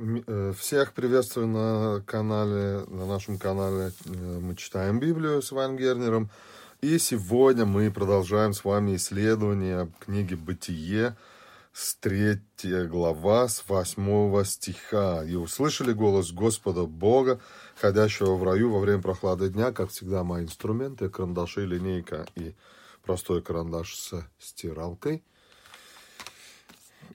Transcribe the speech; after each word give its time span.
Э, 0.00 0.52
всех 0.56 0.92
приветствую 0.92 1.48
на 1.48 2.04
канале, 2.06 2.84
на 2.86 3.04
нашем 3.04 3.36
канале 3.36 3.90
э, 4.04 4.38
мы 4.40 4.54
читаем 4.54 5.00
Библию 5.00 5.42
с 5.42 5.50
Ван 5.50 5.76
Гернером. 5.76 6.30
И 6.80 6.98
сегодня 6.98 7.64
мы 7.64 7.90
продолжаем 7.90 8.52
с 8.52 8.64
вами 8.64 8.94
исследование 8.94 9.90
книги 9.98 10.34
«Бытие» 10.34 11.16
с 11.72 11.96
третья 11.96 12.84
глава, 12.84 13.48
с 13.48 13.64
восьмого 13.68 14.44
стиха. 14.44 15.24
«И 15.24 15.34
услышали 15.34 15.92
голос 15.92 16.30
Господа 16.30 16.84
Бога, 16.84 17.40
ходящего 17.74 18.36
в 18.36 18.44
раю 18.44 18.70
во 18.70 18.78
время 18.78 19.02
прохлады 19.02 19.48
дня». 19.48 19.72
Как 19.72 19.90
всегда, 19.90 20.22
мои 20.22 20.44
инструменты, 20.44 21.08
карандаши, 21.08 21.66
линейка 21.66 22.24
и 22.36 22.54
простой 23.02 23.42
карандаш 23.42 23.96
с 23.96 24.24
стиралкой– 24.38 25.24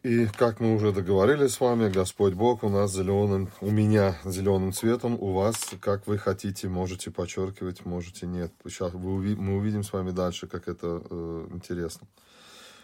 и 0.01 0.25
как 0.25 0.59
мы 0.59 0.73
уже 0.73 0.91
договорились 0.91 1.51
с 1.51 1.59
вами, 1.59 1.89
Господь 1.89 2.33
Бог 2.33 2.63
у 2.63 2.69
нас 2.69 2.91
зеленым, 2.91 3.49
у 3.61 3.69
меня 3.69 4.17
зеленым 4.25 4.73
цветом, 4.73 5.17
у 5.19 5.33
вас, 5.33 5.55
как 5.79 6.07
вы 6.07 6.17
хотите, 6.17 6.67
можете 6.67 7.11
подчеркивать, 7.11 7.85
можете 7.85 8.25
нет. 8.25 8.51
Сейчас 8.65 8.93
вы, 8.93 9.35
мы 9.35 9.57
увидим 9.57 9.83
с 9.83 9.93
вами 9.93 10.11
дальше, 10.11 10.47
как 10.47 10.67
это 10.67 11.03
э, 11.09 11.47
интересно. 11.51 12.07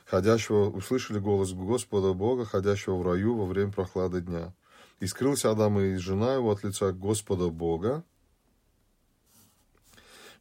Ходящего, 0.05 0.69
услышали 0.69 1.19
голос 1.19 1.51
Господа 1.53 2.13
Бога, 2.13 2.45
ходящего 2.45 2.95
в 2.95 3.05
раю 3.05 3.35
во 3.35 3.45
время 3.45 3.71
прохлады 3.71 4.21
дня. 4.21 4.53
И 4.99 5.07
скрылся 5.07 5.51
Адам 5.51 5.79
и 5.79 5.95
жена 5.95 6.35
его 6.35 6.51
от 6.51 6.63
лица 6.63 6.91
Господа 6.91 7.49
Бога 7.49 8.03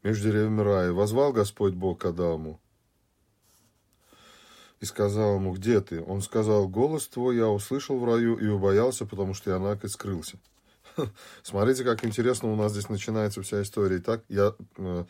между 0.02 0.28
деревьями 0.28 0.60
рая. 0.60 0.92
Возвал 0.92 1.32
Господь 1.32 1.74
Бог 1.74 2.00
к 2.00 2.04
Адаму 2.06 2.60
и 4.80 4.84
сказал 4.84 5.36
ему, 5.36 5.52
где 5.52 5.80
ты? 5.80 6.02
Он 6.02 6.22
сказал, 6.22 6.68
голос 6.68 7.08
твой 7.08 7.36
я 7.36 7.48
услышал 7.48 7.98
в 7.98 8.04
раю 8.04 8.36
и 8.36 8.46
убоялся, 8.46 9.06
потому 9.06 9.34
что 9.34 9.50
Янак 9.50 9.84
и 9.84 9.88
скрылся. 9.88 10.38
Смотрите, 11.42 11.84
как 11.84 12.04
интересно 12.04 12.52
у 12.52 12.56
нас 12.56 12.72
здесь 12.72 12.88
начинается 12.88 13.42
вся 13.42 13.62
история. 13.62 13.98
Итак, 13.98 14.22
я, 14.28 14.54
э, 14.76 15.04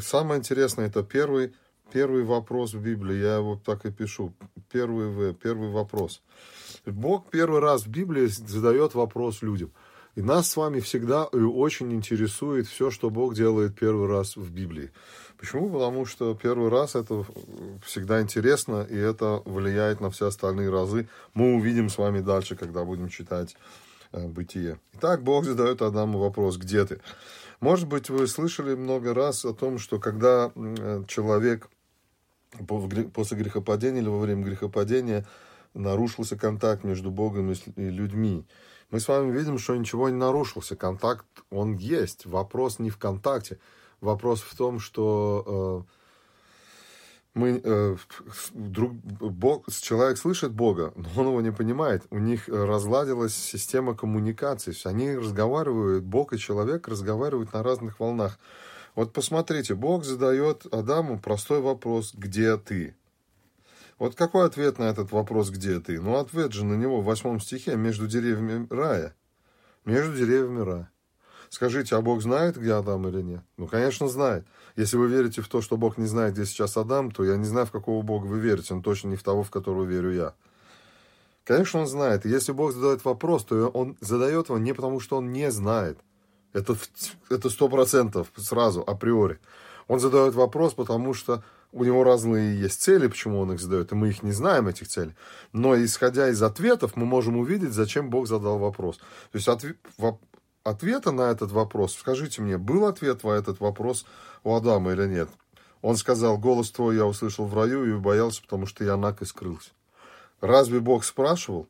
самое 0.00 0.38
интересное, 0.38 0.86
это 0.86 1.02
первый, 1.02 1.54
первый 1.92 2.24
вопрос 2.24 2.74
в 2.74 2.80
Библии. 2.80 3.16
Я 3.16 3.36
его 3.36 3.60
так 3.64 3.86
и 3.86 3.90
пишу. 3.90 4.32
Первый, 4.70 5.08
в, 5.08 5.34
первый 5.34 5.70
вопрос. 5.70 6.22
Бог 6.84 7.30
первый 7.30 7.60
раз 7.60 7.84
в 7.84 7.88
Библии 7.88 8.26
задает 8.26 8.94
вопрос 8.94 9.42
людям. 9.42 9.72
И 10.14 10.22
нас 10.22 10.50
с 10.50 10.56
вами 10.56 10.80
всегда 10.80 11.28
и 11.32 11.36
очень 11.36 11.92
интересует 11.92 12.66
все, 12.66 12.90
что 12.90 13.10
Бог 13.10 13.34
делает 13.34 13.78
первый 13.78 14.08
раз 14.08 14.36
в 14.36 14.50
Библии. 14.50 14.90
Почему? 15.38 15.70
Потому 15.70 16.06
что 16.06 16.34
первый 16.34 16.70
раз 16.70 16.94
это 16.94 17.24
всегда 17.84 18.20
интересно, 18.22 18.86
и 18.88 18.96
это 18.96 19.42
влияет 19.44 20.00
на 20.00 20.10
все 20.10 20.26
остальные 20.26 20.70
разы. 20.70 21.08
Мы 21.34 21.54
увидим 21.54 21.88
с 21.88 21.98
вами 21.98 22.20
дальше, 22.20 22.56
когда 22.56 22.84
будем 22.84 23.08
читать 23.08 23.56
э, 24.12 24.26
бытие. 24.26 24.78
Итак, 24.94 25.22
Бог 25.22 25.44
задает 25.44 25.82
Адаму 25.82 26.18
вопрос, 26.18 26.56
где 26.56 26.84
ты? 26.84 27.00
Может 27.60 27.88
быть, 27.88 28.10
вы 28.10 28.26
слышали 28.26 28.74
много 28.74 29.14
раз 29.14 29.44
о 29.44 29.52
том, 29.52 29.78
что 29.78 29.98
когда 29.98 30.52
э, 30.54 31.04
человек 31.06 31.68
после 33.12 33.38
грехопадения 33.38 34.00
или 34.00 34.08
во 34.08 34.18
время 34.18 34.44
грехопадения 34.44 35.26
нарушился 35.74 36.36
контакт 36.36 36.84
между 36.84 37.10
Богом 37.10 37.52
и 37.52 37.56
людьми. 37.76 38.46
Мы 38.90 39.00
с 39.00 39.08
вами 39.08 39.30
видим, 39.36 39.58
что 39.58 39.76
ничего 39.76 40.08
не 40.08 40.16
нарушился. 40.16 40.76
Контакт, 40.76 41.26
он 41.50 41.76
есть. 41.76 42.24
Вопрос 42.24 42.78
не 42.78 42.90
в 42.90 42.98
контакте. 42.98 43.58
Вопрос 44.00 44.42
в 44.42 44.56
том, 44.56 44.78
что 44.78 45.86
э, 45.86 45.92
мы, 47.34 47.60
э, 47.62 47.96
друг, 48.52 48.92
Бог, 48.92 49.70
человек 49.70 50.18
слышит 50.18 50.52
Бога, 50.52 50.92
но 50.96 51.08
он 51.16 51.28
его 51.28 51.40
не 51.40 51.52
понимает. 51.52 52.02
У 52.10 52.18
них 52.18 52.48
разладилась 52.48 53.34
система 53.34 53.94
коммуникации. 53.94 54.74
Они 54.86 55.14
разговаривают, 55.14 56.04
Бог 56.04 56.32
и 56.32 56.38
человек 56.38 56.88
разговаривают 56.88 57.52
на 57.52 57.62
разных 57.62 58.00
волнах. 58.00 58.38
Вот 58.94 59.12
посмотрите, 59.12 59.74
Бог 59.74 60.04
задает 60.04 60.66
Адаму 60.72 61.18
простой 61.18 61.60
вопрос, 61.60 62.14
где 62.14 62.56
ты? 62.56 62.96
Вот 63.98 64.14
какой 64.14 64.46
ответ 64.46 64.78
на 64.78 64.84
этот 64.84 65.12
вопрос, 65.12 65.50
где 65.50 65.80
ты? 65.80 66.00
Ну, 66.00 66.16
ответ 66.16 66.52
же 66.52 66.64
на 66.64 66.74
него 66.74 67.00
в 67.00 67.04
восьмом 67.04 67.40
стихе, 67.40 67.76
между 67.76 68.06
деревьями 68.06 68.66
рая. 68.70 69.14
Между 69.84 70.14
деревьями 70.14 70.60
рая. 70.60 70.90
Скажите, 71.48 71.96
а 71.96 72.00
Бог 72.00 72.22
знает, 72.22 72.56
где 72.56 72.72
Адам 72.72 73.08
или 73.08 73.22
нет? 73.22 73.42
Ну, 73.56 73.66
конечно, 73.66 74.08
знает. 74.08 74.46
Если 74.76 74.96
вы 74.96 75.08
верите 75.08 75.42
в 75.42 75.48
то, 75.48 75.62
что 75.62 75.76
Бог 75.76 75.98
не 75.98 76.06
знает, 76.06 76.34
где 76.34 76.44
сейчас 76.44 76.76
Адам, 76.76 77.10
то 77.10 77.24
я 77.24 77.36
не 77.36 77.44
знаю, 77.44 77.66
в 77.66 77.70
какого 77.70 78.02
Бога 78.02 78.26
вы 78.26 78.38
верите, 78.38 78.74
но 78.74 78.82
точно 78.82 79.08
не 79.08 79.16
в 79.16 79.22
того, 79.22 79.42
в 79.42 79.50
которого 79.50 79.84
верю 79.84 80.12
я. 80.12 80.34
Конечно, 81.44 81.80
он 81.80 81.86
знает. 81.86 82.26
И 82.26 82.28
если 82.28 82.52
Бог 82.52 82.72
задает 82.72 83.04
вопрос, 83.04 83.44
то 83.44 83.68
он 83.68 83.96
задает 84.00 84.48
его 84.48 84.58
не 84.58 84.72
потому, 84.72 85.00
что 85.00 85.16
он 85.16 85.32
не 85.32 85.50
знает. 85.50 85.98
Это 86.52 87.50
сто 87.50 87.68
процентов 87.68 88.28
сразу, 88.36 88.82
априори. 88.86 89.38
Он 89.88 90.00
задает 90.00 90.34
вопрос, 90.34 90.74
потому 90.74 91.14
что 91.14 91.44
у 91.72 91.84
него 91.84 92.02
разные 92.02 92.58
есть 92.58 92.80
цели, 92.80 93.06
почему 93.06 93.40
он 93.40 93.52
их 93.52 93.60
задает, 93.60 93.92
и 93.92 93.94
мы 93.94 94.08
их 94.08 94.22
не 94.22 94.32
знаем, 94.32 94.66
этих 94.66 94.88
целей. 94.88 95.14
Но 95.52 95.76
исходя 95.76 96.28
из 96.28 96.42
ответов, 96.42 96.96
мы 96.96 97.04
можем 97.04 97.36
увидеть, 97.36 97.72
зачем 97.72 98.08
Бог 98.08 98.26
задал 98.26 98.58
вопрос. 98.58 98.96
То 98.96 99.36
есть 99.36 99.46
ответ, 99.46 99.76
ответа 100.66 101.12
на 101.12 101.30
этот 101.30 101.52
вопрос, 101.52 101.94
скажите 101.94 102.42
мне, 102.42 102.58
был 102.58 102.86
ответ 102.86 103.22
на 103.22 103.30
этот 103.30 103.60
вопрос 103.60 104.04
у 104.42 104.54
Адама 104.54 104.92
или 104.92 105.06
нет? 105.06 105.28
Он 105.82 105.96
сказал, 105.96 106.38
голос 106.38 106.70
твой 106.70 106.96
я 106.96 107.06
услышал 107.06 107.46
в 107.46 107.54
раю 107.54 107.84
и 107.84 107.98
боялся, 107.98 108.42
потому 108.42 108.66
что 108.66 108.84
я 108.84 108.96
нак 108.96 109.22
и 109.22 109.24
скрылся. 109.24 109.70
Разве 110.40 110.80
Бог 110.80 111.04
спрашивал, 111.04 111.68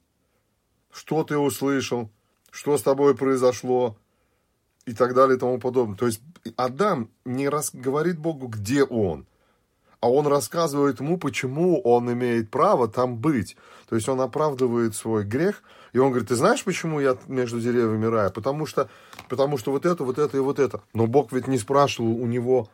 что 0.91 1.23
ты 1.25 1.37
услышал, 1.37 2.11
что 2.51 2.79
с 2.79 2.83
тобой 2.83 3.15
произошло 3.15 3.97
и 4.87 4.95
так 4.95 5.15
далее 5.15 5.37
и 5.37 5.41
тому 5.41 5.59
подобное. 5.59 5.99
То 5.99 6.07
есть 6.07 6.23
Адам 6.57 7.11
не 7.25 7.49
раз 7.49 7.71
говорит 7.75 8.19
Богу, 8.19 8.47
где 8.47 8.83
он, 8.85 9.27
а 10.01 10.11
он 10.11 10.27
рассказывает 10.27 11.01
ему, 11.01 11.19
почему 11.19 11.81
он 11.81 12.13
имеет 12.13 12.51
право 12.51 12.89
там 12.89 13.17
быть. 13.17 13.57
То 13.89 13.97
есть 13.97 14.09
он 14.09 14.21
оправдывает 14.21 14.95
свой 14.95 15.25
грех– 15.25 15.63
и 15.97 15.99
он 15.99 16.11
говорит, 16.11 16.29
ты 16.29 16.35
знаешь, 16.35 16.63
почему 16.63 17.01
я 17.01 17.17
между 17.27 17.59
деревьями 17.59 18.05
рая? 18.05 18.29
Потому 18.29 18.67
что, 18.67 18.91
потому 19.31 19.57
что 19.57 19.73
вот 19.73 19.87
это, 19.87 20.05
вот 20.05 20.19
это 20.19 20.37
и 20.37 20.41
вот 20.41 20.59
это. 20.59 20.83
Но 20.93 21.07
Бог 21.07 21.33
ведь 21.33 21.47
не 21.47 21.57
спрашивал 21.57 22.11
у 22.11 22.27
него, 22.27 22.69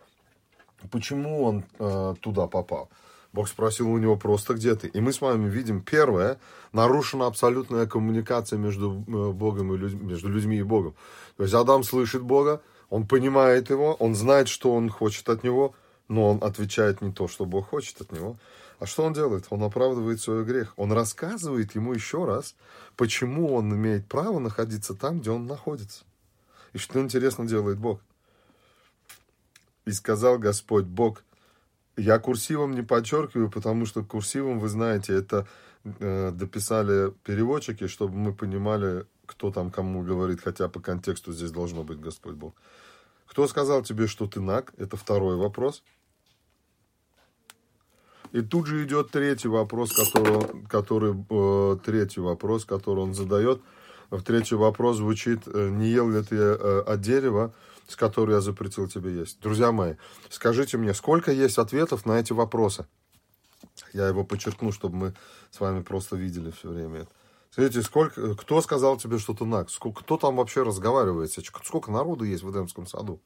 почему 0.90 1.44
он 1.44 1.62
э, 1.78 2.14
туда 2.20 2.48
попал. 2.48 2.88
Бог 3.32 3.46
спросил 3.46 3.92
у 3.92 3.98
него 3.98 4.16
просто, 4.16 4.54
где 4.54 4.74
ты. 4.74 4.88
И 4.88 5.00
мы 5.00 5.12
с 5.12 5.20
вами 5.20 5.48
видим, 5.48 5.82
первое, 5.82 6.40
нарушена 6.72 7.26
абсолютная 7.26 7.86
коммуникация 7.86 8.58
между 8.58 8.90
э, 8.90 9.30
Богом 9.30 9.72
и 9.72 9.78
людьми, 9.78 10.02
между 10.02 10.28
людьми 10.28 10.56
и 10.56 10.64
Богом. 10.64 10.96
То 11.36 11.44
есть 11.44 11.54
Адам 11.54 11.84
слышит 11.84 12.22
Бога, 12.22 12.60
он 12.90 13.06
понимает 13.06 13.70
его, 13.70 13.94
он 14.00 14.16
знает, 14.16 14.48
что 14.48 14.74
он 14.74 14.88
хочет 14.88 15.28
от 15.28 15.44
него, 15.44 15.76
но 16.08 16.30
он 16.30 16.42
отвечает 16.42 17.00
не 17.00 17.12
то, 17.12 17.28
что 17.28 17.46
Бог 17.46 17.68
хочет 17.68 18.00
от 18.00 18.12
него. 18.12 18.36
А 18.78 18.86
что 18.86 19.04
он 19.04 19.12
делает? 19.12 19.46
Он 19.50 19.62
оправдывает 19.62 20.20
свой 20.20 20.44
грех. 20.44 20.72
Он 20.76 20.92
рассказывает 20.92 21.74
ему 21.74 21.92
еще 21.92 22.24
раз, 22.24 22.56
почему 22.96 23.54
он 23.54 23.72
имеет 23.74 24.06
право 24.06 24.38
находиться 24.40 24.94
там, 24.94 25.20
где 25.20 25.30
он 25.30 25.46
находится. 25.46 26.04
И 26.72 26.78
что 26.78 27.00
интересно 27.00 27.46
делает 27.46 27.78
Бог. 27.78 28.00
И 29.84 29.92
сказал 29.92 30.38
Господь 30.38 30.84
Бог, 30.84 31.22
я 31.96 32.18
курсивом 32.18 32.74
не 32.74 32.82
подчеркиваю, 32.82 33.50
потому 33.50 33.86
что 33.86 34.02
курсивом, 34.02 34.58
вы 34.58 34.68
знаете, 34.68 35.14
это 35.14 35.46
э, 35.84 36.30
дописали 36.32 37.12
переводчики, 37.24 37.86
чтобы 37.86 38.16
мы 38.16 38.32
понимали, 38.32 39.06
кто 39.26 39.50
там 39.50 39.70
кому 39.70 40.02
говорит, 40.02 40.40
хотя 40.40 40.68
по 40.68 40.80
контексту 40.80 41.32
здесь 41.32 41.50
должно 41.50 41.84
быть 41.84 42.00
Господь 42.00 42.34
Бог. 42.34 42.54
Кто 43.32 43.48
сказал 43.48 43.82
тебе, 43.82 44.08
что 44.08 44.26
ты 44.26 44.40
наг? 44.40 44.74
Это 44.76 44.98
второй 44.98 45.36
вопрос. 45.36 45.82
И 48.32 48.42
тут 48.42 48.66
же 48.66 48.84
идет 48.84 49.10
третий 49.10 49.48
вопрос, 49.48 49.90
который, 49.90 50.66
который, 50.68 51.14
э, 51.30 51.78
третий 51.82 52.20
вопрос, 52.20 52.66
который 52.66 52.98
он 52.98 53.14
задает. 53.14 53.62
В 54.10 54.20
третий 54.20 54.54
вопрос 54.54 54.98
звучит, 54.98 55.44
э, 55.46 55.70
не 55.70 55.88
ел 55.88 56.10
ли 56.10 56.22
ты 56.22 56.36
э, 56.36 56.80
от 56.80 57.00
дерева, 57.00 57.54
с 57.88 57.96
которой 57.96 58.32
я 58.32 58.42
запретил 58.42 58.86
тебе 58.86 59.14
есть. 59.14 59.40
Друзья 59.40 59.72
мои, 59.72 59.94
скажите 60.28 60.76
мне, 60.76 60.92
сколько 60.92 61.32
есть 61.32 61.56
ответов 61.56 62.04
на 62.04 62.20
эти 62.20 62.34
вопросы? 62.34 62.84
Я 63.94 64.08
его 64.08 64.24
подчеркну, 64.24 64.72
чтобы 64.72 64.96
мы 64.96 65.14
с 65.50 65.58
вами 65.58 65.80
просто 65.82 66.16
видели 66.16 66.50
все 66.50 66.68
время 66.68 67.00
это. 67.00 67.21
Скажите, 67.52 67.82
сколько, 67.82 68.34
кто 68.34 68.62
сказал 68.62 68.96
тебе, 68.96 69.18
что 69.18 69.34
ты 69.34 69.44
наг? 69.44 69.68
Сколько, 69.68 70.02
кто 70.02 70.16
там 70.16 70.36
вообще 70.36 70.62
разговаривает? 70.62 71.30
Сколько 71.30 71.90
народу 71.90 72.24
есть 72.24 72.42
в 72.42 72.50
Эдемском 72.50 72.86
саду? 72.86 73.20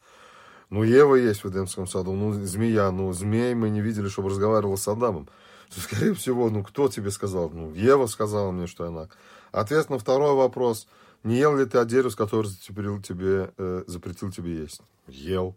Ну, 0.68 0.82
Ева 0.82 1.14
есть 1.14 1.44
в 1.44 1.48
Эдемском 1.48 1.86
саду, 1.86 2.12
ну, 2.12 2.32
змея, 2.32 2.90
ну, 2.90 3.12
змей 3.12 3.54
мы 3.54 3.70
не 3.70 3.80
видели, 3.80 4.08
чтобы 4.08 4.30
разговаривал 4.30 4.76
с 4.76 4.88
Адамом. 4.88 5.28
То, 5.72 5.80
скорее 5.80 6.12
всего, 6.14 6.50
ну, 6.50 6.64
кто 6.64 6.88
тебе 6.88 7.12
сказал? 7.12 7.50
Ну, 7.50 7.72
Ева 7.72 8.06
сказала 8.06 8.50
мне, 8.50 8.66
что 8.66 8.88
она. 8.88 9.08
Ответ 9.52 9.90
на 9.90 9.98
второй 10.00 10.34
вопрос. 10.34 10.88
Не 11.22 11.36
ел 11.38 11.56
ли 11.56 11.64
ты 11.64 11.78
от 11.78 11.86
дерева, 11.86 12.08
с 12.08 12.16
которого 12.16 12.48
запретил 12.48 13.00
тебе, 13.00 13.52
э, 13.56 13.84
запретил 13.86 14.32
тебе 14.32 14.56
есть? 14.56 14.80
Ел. 15.06 15.56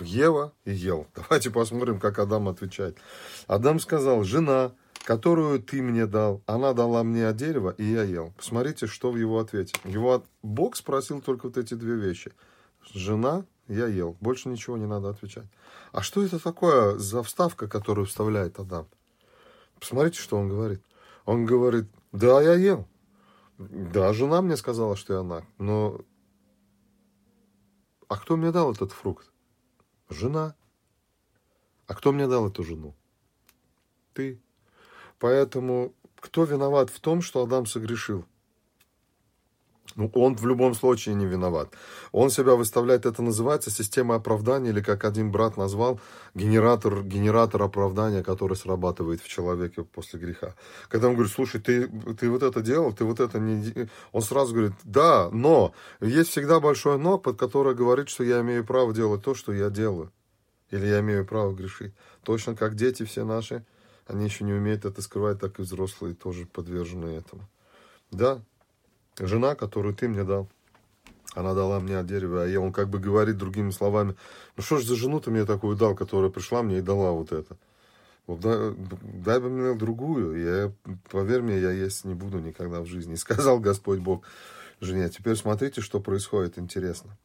Ева 0.00 0.54
и 0.64 0.72
ел. 0.72 1.06
Давайте 1.14 1.50
посмотрим, 1.50 2.00
как 2.00 2.18
Адам 2.18 2.48
отвечает. 2.48 2.96
Адам 3.46 3.78
сказал, 3.78 4.24
жена, 4.24 4.72
которую 5.08 5.62
ты 5.62 5.80
мне 5.80 6.04
дал, 6.04 6.42
она 6.44 6.74
дала 6.74 7.02
мне 7.02 7.26
от 7.28 7.36
дерева, 7.36 7.74
и 7.78 7.82
я 7.82 8.02
ел. 8.02 8.34
Посмотрите, 8.36 8.86
что 8.86 9.10
в 9.10 9.16
его 9.16 9.38
ответе. 9.38 9.74
Его 9.84 10.22
Бог 10.42 10.76
спросил 10.76 11.22
только 11.22 11.46
вот 11.46 11.56
эти 11.56 11.72
две 11.72 11.94
вещи. 11.94 12.30
Жена, 12.92 13.46
я 13.68 13.86
ел. 13.86 14.18
Больше 14.20 14.50
ничего 14.50 14.76
не 14.76 14.84
надо 14.84 15.08
отвечать. 15.08 15.46
А 15.92 16.02
что 16.02 16.22
это 16.22 16.38
такое 16.38 16.98
за 16.98 17.22
вставка, 17.22 17.68
которую 17.68 18.04
вставляет 18.04 18.58
Адам? 18.58 18.86
Посмотрите, 19.80 20.20
что 20.20 20.36
он 20.36 20.50
говорит. 20.50 20.82
Он 21.24 21.46
говорит, 21.46 21.86
да, 22.12 22.42
я 22.42 22.52
ел. 22.52 22.86
Да, 23.56 24.12
жена 24.12 24.42
мне 24.42 24.58
сказала, 24.58 24.94
что 24.94 25.14
я 25.14 25.22
наг. 25.22 25.44
Но 25.56 26.02
а 28.08 28.18
кто 28.18 28.36
мне 28.36 28.52
дал 28.52 28.72
этот 28.72 28.92
фрукт? 28.92 29.32
Жена. 30.10 30.54
А 31.86 31.94
кто 31.94 32.12
мне 32.12 32.26
дал 32.26 32.46
эту 32.46 32.62
жену? 32.62 32.94
Ты. 34.12 34.38
Поэтому 35.18 35.92
кто 36.20 36.44
виноват 36.44 36.90
в 36.90 37.00
том, 37.00 37.22
что 37.22 37.42
Адам 37.42 37.66
согрешил? 37.66 38.24
Ну, 39.96 40.10
он 40.14 40.36
в 40.36 40.46
любом 40.46 40.74
случае 40.74 41.16
не 41.16 41.26
виноват. 41.26 41.70
Он 42.12 42.30
себя 42.30 42.54
выставляет, 42.54 43.04
это 43.04 43.20
называется 43.20 43.70
система 43.70 44.14
оправдания, 44.14 44.70
или 44.70 44.80
как 44.80 45.04
один 45.04 45.32
брат 45.32 45.56
назвал, 45.56 46.00
генератор, 46.34 47.02
генератор 47.02 47.62
оправдания, 47.62 48.22
который 48.22 48.56
срабатывает 48.56 49.20
в 49.20 49.28
человеке 49.28 49.82
после 49.82 50.20
греха. 50.20 50.54
Когда 50.88 51.08
он 51.08 51.14
говорит, 51.14 51.32
слушай, 51.32 51.60
ты, 51.60 51.88
ты 51.88 52.30
вот 52.30 52.44
это 52.44 52.60
делал, 52.60 52.92
ты 52.92 53.04
вот 53.04 53.18
это 53.18 53.40
не... 53.40 53.88
Он 54.12 54.22
сразу 54.22 54.54
говорит, 54.54 54.74
да, 54.84 55.30
но. 55.32 55.72
Есть 56.00 56.30
всегда 56.30 56.60
большое 56.60 56.96
но, 56.98 57.18
под 57.18 57.36
которое 57.36 57.74
говорит, 57.74 58.08
что 58.08 58.22
я 58.22 58.40
имею 58.40 58.64
право 58.64 58.94
делать 58.94 59.24
то, 59.24 59.34
что 59.34 59.52
я 59.52 59.68
делаю. 59.68 60.12
Или 60.70 60.86
я 60.86 61.00
имею 61.00 61.26
право 61.26 61.52
грешить. 61.52 61.92
Точно 62.22 62.54
как 62.54 62.76
дети 62.76 63.04
все 63.04 63.24
наши, 63.24 63.64
они 64.08 64.24
еще 64.24 64.44
не 64.44 64.52
умеют 64.52 64.84
это 64.84 65.02
скрывать, 65.02 65.38
так 65.38 65.58
и 65.58 65.62
взрослые 65.62 66.14
тоже 66.14 66.46
подвержены 66.46 67.10
этому. 67.10 67.48
Да, 68.10 68.40
жена, 69.18 69.54
которую 69.54 69.94
ты 69.94 70.08
мне 70.08 70.24
дал, 70.24 70.48
она 71.34 71.54
дала 71.54 71.78
мне 71.78 71.98
от 71.98 72.06
дерева, 72.06 72.42
а 72.42 72.46
я, 72.46 72.60
он 72.60 72.72
как 72.72 72.88
бы 72.88 72.98
говорит 72.98 73.36
другими 73.36 73.70
словами, 73.70 74.16
ну 74.56 74.62
что 74.62 74.78
ж 74.78 74.84
за 74.84 74.96
жену 74.96 75.20
ты 75.20 75.30
мне 75.30 75.44
такую 75.44 75.76
дал, 75.76 75.94
которая 75.94 76.30
пришла 76.30 76.62
мне 76.62 76.78
и 76.78 76.82
дала 76.82 77.12
вот 77.12 77.32
это. 77.32 77.56
Вот 78.26 78.40
дай, 78.40 78.74
дай 79.02 79.40
бы 79.40 79.50
мне 79.50 79.74
другую, 79.74 80.40
я, 80.40 80.72
поверь 81.10 81.42
мне, 81.42 81.60
я 81.60 81.70
есть 81.70 82.04
не 82.04 82.14
буду 82.14 82.38
никогда 82.38 82.80
в 82.80 82.86
жизни. 82.86 83.14
И 83.14 83.16
сказал 83.18 83.60
Господь 83.60 84.00
Бог 84.00 84.24
жене, 84.80 85.10
теперь 85.10 85.36
смотрите, 85.36 85.82
что 85.82 86.00
происходит, 86.00 86.58
интересно. 86.58 87.16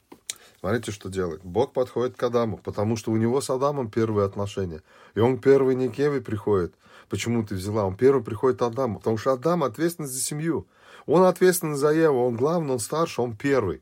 Смотрите, 0.64 0.94
что 0.94 1.10
делает. 1.10 1.42
Бог 1.44 1.74
подходит 1.74 2.16
к 2.16 2.24
Адаму, 2.24 2.56
потому 2.56 2.96
что 2.96 3.12
у 3.12 3.18
него 3.18 3.42
с 3.42 3.50
Адамом 3.50 3.92
первые 3.92 4.26
отношения. 4.26 4.82
И 5.14 5.20
он 5.20 5.38
первый 5.38 5.76
не 5.76 5.90
Кеви 5.90 6.22
приходит. 6.22 6.74
Почему 7.10 7.46
ты 7.46 7.56
взяла? 7.56 7.84
Он 7.84 7.98
первый 7.98 8.24
приходит 8.24 8.60
к 8.60 8.62
Адаму, 8.62 9.00
потому 9.00 9.18
что 9.18 9.34
Адам 9.34 9.66
ответственен 9.66 10.08
за 10.08 10.18
семью. 10.22 10.66
Он 11.06 11.24
ответственен 11.24 11.76
за 11.76 11.90
Еву, 11.90 12.26
он 12.26 12.38
главный, 12.38 12.72
он 12.72 12.80
старше, 12.80 13.22
он 13.22 13.36
первый. 13.36 13.82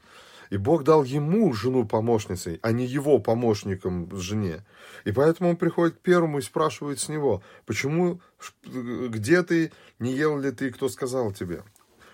И 0.49 0.57
Бог 0.57 0.83
дал 0.83 1.03
ему 1.03 1.53
жену 1.53 1.85
помощницей, 1.85 2.57
а 2.63 2.71
не 2.71 2.87
его 2.87 3.19
помощником 3.19 4.09
жене. 4.15 4.65
И 5.05 5.11
поэтому 5.11 5.51
он 5.51 5.57
приходит 5.57 5.97
к 5.97 5.99
первому 5.99 6.39
и 6.39 6.41
спрашивает 6.41 6.99
с 6.99 7.09
него, 7.09 7.43
почему, 7.67 8.21
где 8.65 9.43
ты, 9.43 9.71
не 9.99 10.13
ел 10.13 10.39
ли 10.39 10.49
ты, 10.49 10.71
кто 10.71 10.89
сказал 10.89 11.31
тебе. 11.31 11.61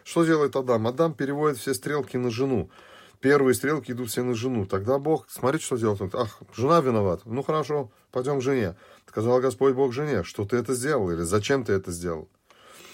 Что 0.03 0.25
делает 0.25 0.57
Адам? 0.57 0.87
Адам 0.87 1.13
переводит 1.13 1.57
все 1.57 1.73
стрелки 1.73 2.17
на 2.17 2.31
жену. 2.31 2.69
Первые 3.19 3.55
стрелки 3.55 3.91
идут 3.91 4.09
все 4.09 4.23
на 4.23 4.35
жену. 4.35 4.65
Тогда 4.65 4.99
Бог, 4.99 5.25
смотрите, 5.29 5.65
что 5.65 5.77
делает. 5.77 6.01
Он, 6.01 6.11
Ах, 6.13 6.39
жена 6.55 6.81
виновата. 6.81 7.23
Ну 7.25 7.41
хорошо, 7.41 7.91
пойдем 8.11 8.39
к 8.39 8.43
жене. 8.43 8.75
Сказал 9.07 9.39
Господь 9.39 9.73
Бог 9.73 9.93
жене, 9.93 10.23
что 10.23 10.45
ты 10.45 10.57
это 10.57 10.73
сделал 10.73 11.09
или 11.11 11.21
зачем 11.21 11.63
ты 11.63 11.73
это 11.73 11.91
сделал. 11.91 12.29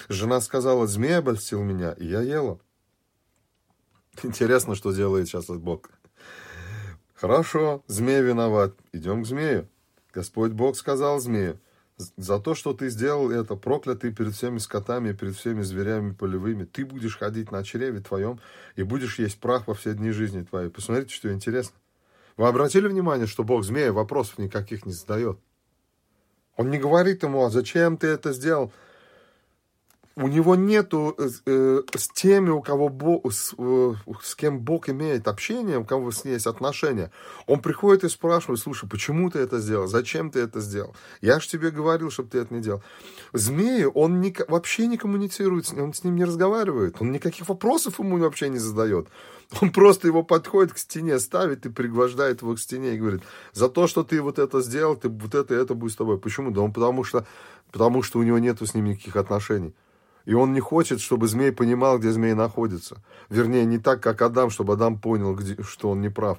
Жена 0.08 0.40
сказала, 0.40 0.86
змея 0.86 1.18
обольстил 1.18 1.62
меня, 1.62 1.92
и 1.92 2.06
я 2.06 2.20
ела. 2.20 2.58
Интересно, 4.22 4.74
что 4.74 4.92
делает 4.92 5.28
сейчас 5.28 5.46
Бог. 5.46 5.90
Хорошо, 7.14 7.82
змей 7.86 8.22
виноват. 8.22 8.74
Идем 8.92 9.22
к 9.22 9.26
змею. 9.26 9.68
Господь 10.12 10.52
Бог 10.52 10.76
сказал 10.76 11.20
змею, 11.20 11.58
за 11.96 12.40
то, 12.40 12.54
что 12.54 12.72
ты 12.72 12.88
сделал 12.88 13.30
это, 13.30 13.54
проклятый 13.54 14.12
перед 14.12 14.34
всеми 14.34 14.58
скотами, 14.58 15.12
перед 15.12 15.36
всеми 15.36 15.62
зверями 15.62 16.12
полевыми, 16.12 16.64
ты 16.64 16.84
будешь 16.84 17.18
ходить 17.18 17.52
на 17.52 17.62
чреве 17.62 18.00
твоем 18.00 18.40
и 18.76 18.82
будешь 18.82 19.18
есть 19.18 19.38
прах 19.38 19.68
во 19.68 19.74
все 19.74 19.94
дни 19.94 20.10
жизни 20.10 20.42
твоей. 20.42 20.70
Посмотрите, 20.70 21.14
что 21.14 21.32
интересно. 21.32 21.76
Вы 22.36 22.48
обратили 22.48 22.88
внимание, 22.88 23.26
что 23.26 23.44
Бог 23.44 23.64
змея 23.64 23.92
вопросов 23.92 24.38
никаких 24.38 24.86
не 24.86 24.92
задает? 24.92 25.38
Он 26.56 26.70
не 26.70 26.78
говорит 26.78 27.22
ему, 27.22 27.44
а 27.44 27.50
зачем 27.50 27.96
ты 27.96 28.08
это 28.08 28.32
сделал? 28.32 28.72
У 30.16 30.28
него 30.28 30.54
нету 30.54 31.14
э, 31.18 31.28
э, 31.46 31.82
с 31.96 32.08
теми, 32.08 32.50
у 32.50 32.60
кого 32.60 32.88
Бог, 32.88 33.32
с, 33.32 33.54
э, 33.58 33.94
с 34.22 34.34
кем 34.36 34.60
Бог 34.60 34.88
имеет 34.88 35.26
общение, 35.26 35.78
у 35.78 35.84
кого 35.84 36.12
с 36.12 36.24
ней 36.24 36.34
есть 36.34 36.46
отношения. 36.46 37.10
Он 37.46 37.60
приходит 37.60 38.04
и 38.04 38.08
спрашивает, 38.08 38.60
слушай, 38.60 38.88
почему 38.88 39.30
ты 39.30 39.40
это 39.40 39.58
сделал, 39.58 39.88
зачем 39.88 40.30
ты 40.30 40.40
это 40.40 40.60
сделал? 40.60 40.94
Я 41.20 41.40
же 41.40 41.48
тебе 41.48 41.70
говорил, 41.70 42.10
чтобы 42.10 42.28
ты 42.28 42.38
это 42.38 42.54
не 42.54 42.60
делал. 42.60 42.82
Змеи, 43.32 43.84
он 43.92 44.20
не, 44.20 44.34
вообще 44.46 44.86
не 44.86 44.98
коммуницирует 44.98 45.72
он 45.72 45.92
с 45.92 46.04
ним 46.04 46.14
не 46.16 46.24
разговаривает, 46.24 46.96
он 47.00 47.10
никаких 47.10 47.48
вопросов 47.48 47.98
ему 47.98 48.18
вообще 48.18 48.48
не 48.48 48.58
задает. 48.58 49.08
Он 49.60 49.70
просто 49.70 50.06
его 50.06 50.22
подходит 50.22 50.72
к 50.72 50.78
стене, 50.78 51.18
ставит 51.18 51.66
и 51.66 51.70
пригвождает 51.70 52.42
его 52.42 52.54
к 52.54 52.60
стене 52.60 52.94
и 52.94 52.98
говорит, 52.98 53.22
за 53.52 53.68
то, 53.68 53.86
что 53.86 54.04
ты 54.04 54.22
вот 54.22 54.38
это 54.38 54.60
сделал, 54.60 54.96
ты 54.96 55.08
вот 55.08 55.34
это, 55.34 55.54
это 55.54 55.74
будет 55.74 55.92
с 55.92 55.96
тобой. 55.96 56.18
Почему? 56.18 56.50
Да 56.50 56.60
он 56.60 56.72
потому 56.72 57.04
что, 57.04 57.26
потому 57.70 58.02
что 58.02 58.20
у 58.20 58.22
него 58.22 58.38
нету 58.38 58.64
с 58.66 58.74
ним 58.74 58.86
никаких 58.86 59.16
отношений. 59.16 59.74
И 60.24 60.34
он 60.34 60.52
не 60.52 60.60
хочет, 60.60 61.00
чтобы 61.00 61.28
змей 61.28 61.52
понимал, 61.52 61.98
где 61.98 62.10
змей 62.10 62.34
находится. 62.34 63.02
Вернее, 63.28 63.64
не 63.64 63.78
так, 63.78 64.02
как 64.02 64.22
Адам, 64.22 64.50
чтобы 64.50 64.74
Адам 64.74 64.98
понял, 64.98 65.34
где, 65.34 65.62
что 65.62 65.90
он 65.90 66.00
не 66.00 66.08
прав. 66.08 66.38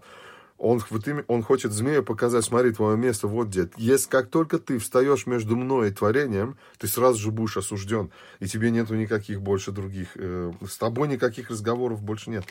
Он, 0.57 0.81
вот, 0.89 1.05
он 1.27 1.43
хочет 1.43 1.73
змею 1.73 2.01
показать, 2.01 2.45
смотри, 2.45 2.71
твое 2.71 2.97
место 2.97 3.27
вот 3.27 3.47
где. 3.47 3.69
Если 3.75 4.09
как 4.09 4.29
только 4.29 4.57
ты 4.57 4.79
встаешь 4.79 5.27
между 5.27 5.55
мной 5.57 5.89
и 5.89 5.91
творением, 5.91 6.57
ты 6.77 6.87
сразу 6.87 7.19
же 7.19 7.31
будешь 7.31 7.57
осужден. 7.57 8.09
И 8.39 8.47
тебе 8.47 8.71
нету 8.71 8.95
никаких 8.95 9.41
больше 9.41 9.71
других. 9.71 10.09
Э, 10.15 10.53
с 10.65 10.77
тобой 10.77 11.09
никаких 11.09 11.49
разговоров 11.49 12.01
больше 12.01 12.29
нет. 12.29 12.45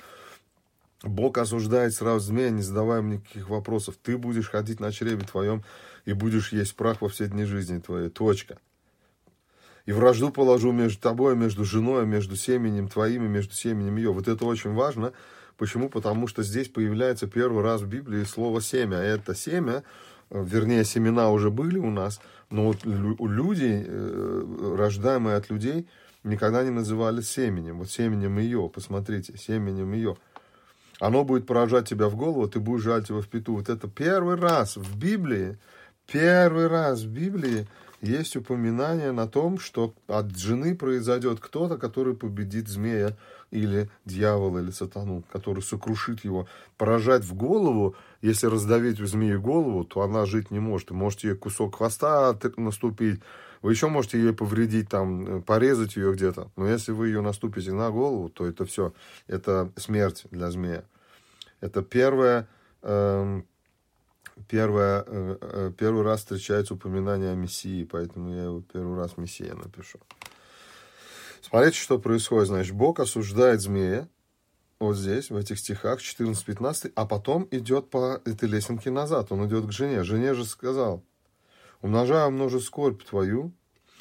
Бог 1.03 1.39
осуждает 1.39 1.95
сразу 1.95 2.27
змея, 2.27 2.51
не 2.51 2.63
задавая 2.63 3.01
мне 3.01 3.17
никаких 3.17 3.49
вопросов. 3.49 3.97
Ты 4.03 4.19
будешь 4.19 4.51
ходить 4.51 4.81
на 4.81 4.93
чреве 4.93 5.25
твоем 5.25 5.65
и 6.05 6.13
будешь 6.13 6.53
есть 6.53 6.77
прах 6.77 7.01
во 7.01 7.09
все 7.09 7.27
дни 7.27 7.45
жизни 7.45 7.79
твоей. 7.79 8.11
Точка 8.11 8.59
и 9.87 9.93
вражду 9.93 10.31
положу 10.31 10.73
между 10.73 11.01
тобой, 11.01 11.37
между 11.37 11.65
женой, 11.65 12.07
между 12.07 12.37
семенем 12.37 12.89
твоим 12.89 13.25
и 13.25 13.29
между 13.29 13.55
семенем 13.55 13.97
ее. 13.97 14.13
Вот 14.13 14.29
это 14.29 14.45
очень 14.45 14.73
важно. 14.73 15.13
Почему? 15.57 15.89
Потому 15.89 16.27
что 16.27 16.43
здесь 16.43 16.69
появляется 16.69 17.27
первый 17.27 17.63
раз 17.63 17.83
в 17.83 17.87
Библии 17.87 18.25
слово 18.25 18.61
семя. 18.61 18.99
Это 18.99 19.35
семя, 19.35 19.85
э, 20.31 20.43
вернее, 20.45 20.85
семена 20.85 21.31
уже 21.31 21.51
были 21.51 21.79
у 21.79 21.91
нас, 21.91 22.21
но 22.51 22.67
вот 22.67 22.85
люди, 22.85 23.85
э, 23.87 24.75
рождаемые 24.77 25.37
от 25.37 25.51
людей, 25.51 25.87
никогда 26.25 26.65
не 26.65 26.71
называли 26.71 27.21
семенем. 27.21 27.79
Вот 27.79 27.91
семенем 27.91 28.39
ее, 28.39 28.71
посмотрите, 28.73 29.37
семенем 29.37 29.93
ее. 29.93 30.17
Оно 30.99 31.25
будет 31.25 31.47
поражать 31.47 31.89
тебя 31.89 32.09
в 32.09 32.17
голову, 32.17 32.49
ты 32.49 32.59
будешь 32.59 32.83
жать 32.83 33.11
его 33.11 33.21
в 33.21 33.29
пету. 33.29 33.55
Вот 33.55 33.69
это 33.69 33.89
первый 33.89 34.37
раз 34.37 34.77
в 34.77 34.99
Библии, 34.99 35.59
первый 36.11 36.69
раз 36.69 37.03
в 37.03 37.09
Библии 37.09 37.67
есть 38.05 38.37
упоминание 38.37 39.13
на 39.13 39.27
том, 39.27 39.59
что 39.59 39.95
от 40.07 40.37
жены 40.37 40.77
произойдет 40.77 41.41
кто-то, 41.41 41.79
который 41.79 42.15
победит 42.15 42.69
змея 42.69 43.17
или 43.51 43.89
дьявола, 44.05 44.59
или 44.59 44.71
сатану, 44.71 45.25
который 45.33 45.63
сокрушит 45.63 46.25
его. 46.25 46.47
Поражать 46.77 47.25
в 47.25 47.35
голову, 47.35 47.97
если 48.21 48.47
раздавить 48.47 49.01
у 49.01 49.07
змеи 49.07 49.37
голову, 49.37 49.85
то 49.85 50.03
она 50.03 50.27
жить 50.27 50.51
не 50.51 50.59
может. 50.59 50.91
Можете 50.91 51.29
ей 51.29 51.35
кусок 51.35 51.77
хвоста 51.77 52.39
наступить, 52.57 53.21
вы 53.63 53.73
еще 53.73 53.89
можете 53.89 54.19
ее 54.19 54.35
повредить, 54.35 54.91
там, 54.91 55.43
порезать 55.43 55.97
ее 55.97 56.13
где-то. 56.13 56.51
Но 56.55 56.69
если 56.69 56.93
вы 56.93 57.09
ее 57.09 57.23
наступите 57.23 57.73
на 57.73 57.91
голову, 57.91 58.29
то 58.29 58.45
это 58.45 58.67
все. 58.67 58.93
Это 59.27 59.73
смерть 59.77 60.27
для 60.31 60.51
змея. 60.51 60.85
Это 61.63 61.83
первое, 61.83 62.47
эм, 62.83 63.47
первое, 64.49 65.05
э, 65.07 65.39
э, 65.41 65.73
первый 65.79 66.03
раз 66.03 66.21
встречается 66.21 66.75
упоминание 66.75 67.33
о 67.33 67.35
Мессии, 67.35 67.85
поэтому 67.85 68.35
я 68.35 68.45
его 68.45 68.61
первый 68.61 68.97
раз 68.97 69.17
Мессия 69.17 69.55
напишу. 69.55 69.99
Смотрите, 71.41 71.79
что 71.79 71.99
происходит. 71.99 72.49
Значит, 72.49 72.75
Бог 72.75 73.01
осуждает 73.01 73.61
змея, 73.61 74.09
вот 74.81 74.97
здесь, 74.97 75.31
в 75.31 75.37
этих 75.37 75.59
стихах, 75.59 76.01
14-15, 76.01 76.93
а 76.95 77.07
потом 77.07 77.47
идет 77.51 77.91
по 77.91 78.21
этой 78.25 78.49
лесенке 78.49 78.91
назад. 78.91 79.31
Он 79.31 79.47
идет 79.47 79.67
к 79.67 79.73
жене. 79.73 80.05
Жене 80.05 80.35
же 80.35 80.45
сказал, 80.45 81.05
умножаю 81.81 82.31
множе 82.31 82.61
скорбь 82.61 83.03
твою, 83.05 83.53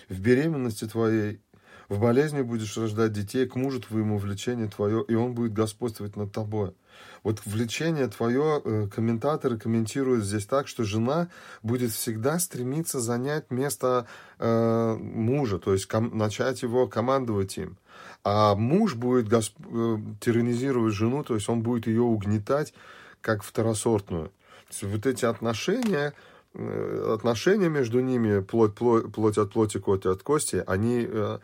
в 0.09 0.19
беременности 0.19 0.85
твоей 0.85 1.41
В 1.89 1.99
болезни 1.99 2.41
будешь 2.41 2.77
рождать 2.77 3.11
детей, 3.11 3.47
к 3.47 3.55
мужу 3.55 3.81
твоему 3.81 4.17
влечение 4.17 4.67
твое, 4.67 5.03
и 5.07 5.15
он 5.15 5.33
будет 5.33 5.53
господствовать 5.53 6.15
над 6.15 6.31
тобой. 6.31 6.73
Вот 7.23 7.41
влечение 7.45 8.07
твое, 8.07 8.61
э, 8.63 8.87
комментаторы 8.93 9.57
комментируют 9.57 10.25
здесь 10.25 10.45
так, 10.45 10.67
что 10.67 10.83
жена 10.83 11.29
будет 11.61 11.91
всегда 11.91 12.37
стремиться 12.39 12.99
занять 12.99 13.49
место 13.49 14.07
э, 14.39 14.95
мужа, 14.95 15.57
то 15.57 15.73
есть 15.73 15.85
ком- 15.85 16.17
начать 16.17 16.61
его 16.61 16.87
командовать 16.87 17.57
им. 17.57 17.77
А 18.23 18.55
муж 18.55 18.95
будет 18.95 19.27
госп... 19.27 19.55
э, 19.65 19.97
тиранизировать 20.19 20.93
жену, 20.93 21.23
то 21.23 21.35
есть 21.35 21.49
он 21.49 21.61
будет 21.61 21.87
ее 21.87 22.01
угнетать 22.01 22.73
как 23.21 23.43
второсортную. 23.43 24.27
То 24.27 24.69
есть 24.69 24.83
вот 24.83 25.05
эти 25.05 25.25
отношения, 25.25 26.13
э, 26.53 27.13
отношения 27.13 27.69
между 27.69 28.01
ними, 28.01 28.41
плоть, 28.41 28.75
плоть, 28.75 29.11
плоть 29.13 29.37
от 29.37 29.53
плоти, 29.53 29.77
кость 29.77 30.05
от 30.05 30.23
кости, 30.23 30.63
они 30.67 31.07
э, 31.07 31.39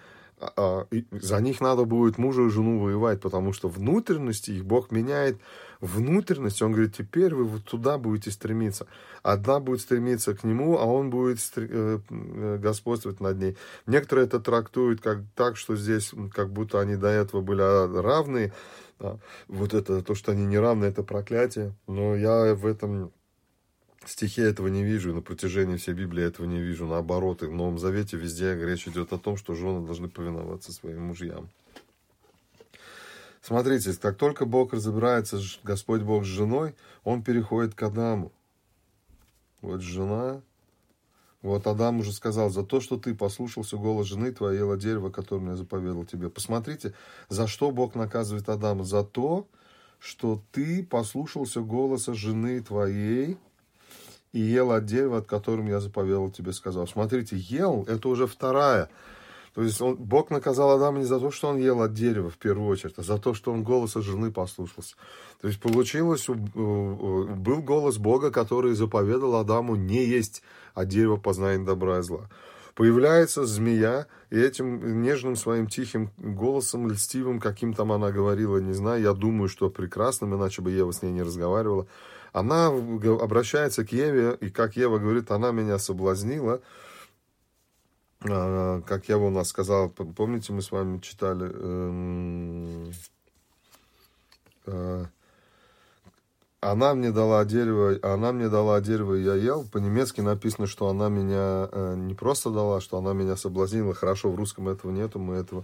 за 1.12 1.42
них 1.42 1.62
надо 1.62 1.86
будет 1.86 2.18
мужа 2.18 2.44
и 2.44 2.50
жену 2.50 2.80
воевать, 2.80 3.22
потому 3.22 3.54
что 3.54 3.68
внутренности 3.68 4.52
их 4.52 4.66
Бог 4.66 4.92
меняет 4.92 5.38
внутренность. 5.82 6.62
Он 6.62 6.72
говорит, 6.72 6.96
теперь 6.96 7.34
вы 7.34 7.46
вот 7.46 7.66
туда 7.66 7.98
будете 7.98 8.32
стремиться. 8.32 8.88
Одна 9.22 9.60
будет 9.60 9.82
стремиться 9.82 10.34
к 10.34 10.44
нему, 10.44 10.78
а 10.78 10.86
он 10.86 11.10
будет 11.10 11.40
э, 11.56 12.00
э, 12.10 12.58
господствовать 12.58 13.20
над 13.20 13.38
ней. 13.38 13.58
Некоторые 13.86 14.28
это 14.28 14.40
трактуют 14.40 15.02
как 15.02 15.20
так, 15.36 15.58
что 15.58 15.76
здесь 15.76 16.14
как 16.34 16.52
будто 16.52 16.80
они 16.80 16.96
до 16.96 17.08
этого 17.08 17.42
были 17.42 17.62
равны. 18.02 18.54
Вот 19.48 19.74
это 19.74 20.02
то, 20.02 20.14
что 20.14 20.34
они 20.34 20.46
не 20.46 20.58
равны, 20.58 20.86
это 20.86 21.04
проклятие. 21.04 21.74
Но 21.88 22.16
я 22.16 22.54
в 22.54 22.66
этом 22.66 23.12
стихе 24.08 24.44
этого 24.44 24.68
не 24.68 24.84
вижу, 24.84 25.14
на 25.14 25.22
протяжении 25.22 25.76
всей 25.76 25.94
Библии 25.94 26.24
этого 26.24 26.46
не 26.46 26.62
вижу. 26.62 26.86
Наоборот, 26.86 27.44
и 27.44 27.48
в 27.48 27.54
Новом 27.54 27.78
Завете 27.78 28.16
везде 28.16 28.56
речь 28.56 28.88
идет 28.88 29.12
о 29.12 29.18
том, 29.18 29.36
что 29.36 29.56
жены 29.56 29.86
должны 29.86 30.08
повиноваться 30.08 30.72
своим 30.72 31.08
мужьям. 31.08 31.50
Смотрите, 33.42 33.94
как 33.94 34.18
только 34.18 34.46
Бог 34.46 34.74
разбирается, 34.74 35.40
Господь 35.64 36.02
Бог 36.02 36.24
с 36.24 36.28
женой, 36.28 36.76
он 37.04 37.24
переходит 37.24 37.74
к 37.74 37.84
Адаму. 37.84 38.32
Вот 39.62 39.82
жена, 39.82 40.42
вот 41.42 41.68
Адам 41.68 42.00
уже 42.00 42.12
сказал, 42.12 42.50
за 42.50 42.64
то, 42.64 42.82
что 42.82 42.98
ты 42.98 43.16
послушался 43.16 43.78
голос 43.78 44.08
жены 44.08 44.32
твоей, 44.32 44.60
ела 44.60 44.78
дерево, 44.78 45.10
которое 45.10 45.52
я 45.52 45.56
заповедал 45.56 46.06
тебе. 46.06 46.30
Посмотрите, 46.30 46.94
за 47.30 47.48
что 47.48 47.72
Бог 47.72 47.96
наказывает 47.96 48.48
Адама? 48.50 48.84
За 48.84 49.04
то, 49.04 49.48
что 50.00 50.42
ты 50.52 50.84
послушался 50.84 51.62
голоса 51.62 52.14
жены 52.14 52.62
твоей, 52.62 53.38
и 54.34 54.40
ел 54.40 54.72
от 54.72 54.86
дерева, 54.86 55.18
от 55.18 55.28
которым 55.28 55.68
я 55.68 55.80
заповедал 55.80 56.30
тебе, 56.30 56.54
сказал. 56.54 56.88
Смотрите, 56.88 57.36
ел, 57.38 57.86
это 57.88 58.10
уже 58.10 58.28
вторая. 58.28 58.90
То 59.56 59.64
есть 59.64 59.82
он, 59.82 59.96
Бог 59.96 60.30
наказал 60.30 60.72
Адама 60.72 61.00
не 61.00 61.06
за 61.06 61.20
то, 61.20 61.32
что 61.32 61.50
он 61.50 61.58
ел 61.58 61.82
от 61.82 61.94
дерева 61.94 62.30
в 62.30 62.38
первую 62.38 62.70
очередь, 62.70 62.94
а 62.98 63.04
за 63.04 63.18
то, 63.18 63.34
что 63.34 63.52
он 63.52 63.64
голоса 63.64 64.02
жены 64.02 64.32
послушался. 64.32 64.96
То 65.42 65.48
есть 65.48 65.60
получилось, 65.60 66.28
был 66.28 67.62
голос 67.62 67.98
Бога, 67.98 68.32
который 68.32 68.74
заповедал 68.74 69.36
Адаму 69.36 69.76
не 69.76 70.06
есть 70.06 70.44
от 70.76 70.88
дерева 70.88 71.18
познания 71.18 71.66
добра 71.66 72.00
и 72.00 72.02
зла. 72.04 72.30
Появляется 72.76 73.46
змея, 73.46 74.06
и 74.30 74.40
этим 74.40 75.02
нежным 75.02 75.36
своим 75.36 75.68
тихим 75.68 76.12
голосом, 76.18 76.88
льстивым, 76.88 77.40
каким 77.42 77.74
там 77.74 77.92
она 77.92 78.12
говорила, 78.12 78.58
не 78.60 78.74
знаю, 78.74 79.02
я 79.02 79.14
думаю, 79.14 79.50
что 79.50 79.70
прекрасным, 79.70 80.36
иначе 80.36 80.62
бы 80.62 80.72
Ева 80.72 80.92
с 80.92 81.02
ней 81.02 81.12
не 81.12 81.24
разговаривала, 81.24 81.88
она 82.32 82.68
обращается 82.68 83.86
к 83.86 83.92
Еве, 83.92 84.38
и 84.40 84.50
как 84.50 84.76
Ева 84.76 84.98
говорит, 84.98 85.32
она 85.32 85.52
меня 85.52 85.80
соблазнила, 85.80 86.62
а, 88.22 88.82
как 88.82 89.10
Ева 89.10 89.26
у 89.26 89.30
нас 89.30 89.48
сказала, 89.48 89.88
помните, 89.88 90.54
мы 90.54 90.62
с 90.62 90.72
вами 90.72 91.00
читали, 91.00 91.46
эм, 91.46 92.92
э, 94.66 95.06
она 96.62 96.94
мне 96.94 97.12
дала 97.12 97.46
дерево, 97.46 97.98
она 98.02 98.34
мне 98.34 98.50
дала 98.50 98.82
дерево, 98.82 99.16
и 99.16 99.24
я 99.24 99.36
ел. 99.36 99.66
По-немецки 99.72 100.20
написано, 100.20 100.68
что 100.68 100.90
она 100.90 101.08
меня 101.08 101.70
э, 101.72 101.96
не 101.96 102.14
просто 102.14 102.50
дала, 102.50 102.82
что 102.82 102.98
она 102.98 103.14
меня 103.14 103.38
соблазнила. 103.38 103.94
Хорошо, 103.94 104.30
в 104.30 104.36
русском 104.36 104.68
этого 104.68 104.92
нету, 104.92 105.20
мы 105.20 105.36
этого... 105.36 105.64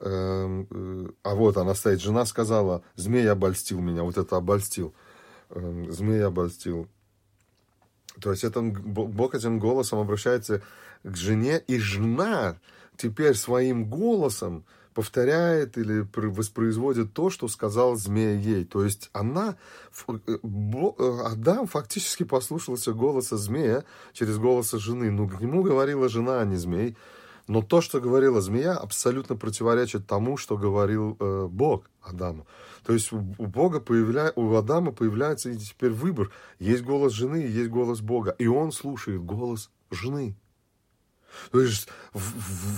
Эм, 0.00 0.66
э, 0.68 1.06
а 1.22 1.34
вот 1.36 1.56
она 1.56 1.74
стоит, 1.76 2.00
жена 2.00 2.26
сказала, 2.26 2.82
змей 2.96 3.30
обольстил 3.30 3.78
меня, 3.80 4.02
вот 4.02 4.18
это 4.18 4.36
обольстил. 4.36 4.92
Эм, 5.50 5.90
змей 5.92 6.24
обольстил. 6.24 6.88
То 8.20 8.30
есть 8.30 8.44
это, 8.44 8.62
Бог 8.62 9.34
этим 9.34 9.58
голосом 9.58 9.98
обращается 9.98 10.62
к 11.02 11.16
жене, 11.16 11.62
и 11.66 11.78
жена 11.78 12.58
теперь 12.96 13.34
своим 13.34 13.88
голосом 13.88 14.64
повторяет 14.94 15.76
или 15.76 16.08
воспроизводит 16.14 17.12
то, 17.12 17.28
что 17.28 17.48
сказал 17.48 17.96
змея 17.96 18.32
ей. 18.32 18.64
То 18.64 18.82
есть 18.82 19.10
она, 19.12 19.56
э, 20.08 20.18
э, 20.26 21.20
Адам 21.26 21.66
фактически 21.66 22.24
послушался 22.24 22.94
голоса 22.94 23.36
змея 23.36 23.84
через 24.14 24.38
голоса 24.38 24.78
жены. 24.78 25.10
Ну, 25.10 25.28
к 25.28 25.38
нему 25.40 25.62
говорила 25.62 26.08
жена, 26.08 26.40
а 26.40 26.44
не 26.46 26.56
змей. 26.56 26.96
Но 27.48 27.62
то, 27.62 27.80
что 27.80 28.00
говорила 28.00 28.40
змея, 28.40 28.74
абсолютно 28.74 29.36
противоречит 29.36 30.06
тому, 30.06 30.36
что 30.36 30.56
говорил 30.56 31.16
э, 31.18 31.46
Бог 31.48 31.88
Адаму. 32.02 32.46
То 32.84 32.92
есть 32.92 33.12
у 33.12 33.18
Бога 33.18 33.80
появля... 33.80 34.32
у 34.36 34.54
Адама 34.54 34.92
появляется 34.92 35.54
теперь 35.54 35.90
выбор. 35.90 36.30
Есть 36.58 36.82
голос 36.82 37.12
жены 37.12 37.36
есть 37.36 37.70
голос 37.70 38.00
Бога. 38.00 38.34
И 38.38 38.46
он 38.46 38.72
слушает 38.72 39.24
голос 39.24 39.70
жены. 39.90 40.36
То 41.52 41.60
есть 41.60 41.88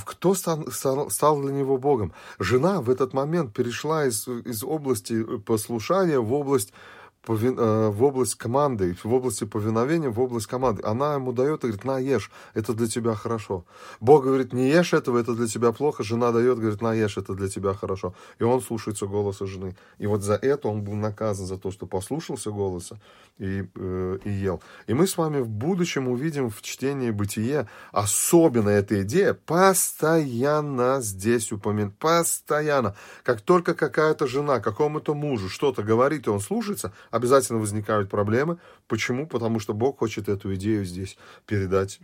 кто 0.05 0.35
стал, 0.35 0.71
стал 0.71 1.41
для 1.41 1.53
него 1.53 1.79
Богом? 1.79 2.13
Жена 2.39 2.81
в 2.81 2.91
этот 2.91 3.15
момент 3.15 3.55
перешла 3.55 4.07
из, 4.07 4.27
из 4.27 4.65
области 4.65 5.39
послушания 5.39 6.19
в 6.19 6.33
область 6.33 6.73
Э, 6.73 6.98
в 7.29 8.03
область 8.03 8.35
команды, 8.37 8.97
в 9.03 9.13
области 9.13 9.45
повиновения, 9.45 10.09
в 10.09 10.21
область 10.21 10.47
команды. 10.47 10.83
Она 10.85 11.15
ему 11.15 11.33
дает 11.33 11.65
и 11.65 11.69
говорит, 11.69 11.85
на, 11.85 11.99
ешь, 11.99 12.31
это 12.55 12.75
для 12.75 12.87
тебя 12.87 13.15
хорошо. 13.15 13.65
Бог 14.01 14.25
говорит, 14.25 14.53
не 14.53 14.69
ешь 14.69 14.93
этого, 14.93 15.19
это 15.19 15.35
для 15.35 15.47
тебя 15.47 15.73
плохо. 15.73 16.03
Жена 16.03 16.33
дает, 16.33 16.59
говорит, 16.59 16.81
на, 16.81 16.95
ешь, 16.95 17.17
это 17.17 17.35
для 17.35 17.49
тебя 17.49 17.75
хорошо. 17.75 18.15
И 18.39 18.45
он 18.45 18.61
слушается 18.61 19.07
голоса 19.07 19.47
жены. 19.47 19.77
И 19.99 20.07
вот 20.07 20.23
за 20.23 20.35
это 20.35 20.69
он 20.69 20.83
был 20.83 20.95
наказан, 20.95 21.47
за 21.47 21.59
то, 21.59 21.71
что 21.71 21.87
послушался 21.87 22.51
голоса 22.51 22.99
и, 23.39 23.65
э, 23.75 24.19
и 24.25 24.31
ел. 24.31 24.63
И 24.87 24.95
мы 24.95 25.07
с 25.07 25.17
вами 25.17 25.41
в 25.41 25.49
будущем 25.49 26.09
увидим 26.09 26.51
в 26.51 26.63
чтении 26.63 27.11
«Бытие» 27.11 27.69
особенно 27.93 28.69
эта 28.69 29.03
идея 29.03 29.35
постоянно 29.35 31.01
здесь 31.01 31.53
упомянут. 31.53 31.97
Постоянно. 31.99 32.95
Как 33.23 33.41
только 33.41 33.75
какая-то 33.75 34.27
жена 34.27 34.61
какому-то 34.61 35.15
мужу 35.15 35.49
что-то 35.49 35.83
говорит, 35.83 36.27
и 36.27 36.31
он 36.31 36.41
слушается, 36.41 36.93
обязательно 37.19 37.59
возникают 37.59 38.09
проблемы. 38.09 38.59
Почему? 38.87 39.27
Потому 39.27 39.61
что 39.61 39.75
Бог 39.75 39.99
хочет 39.99 40.29
эту 40.29 40.55
идею 40.55 40.85
здесь 40.85 41.19
передать 41.47 42.01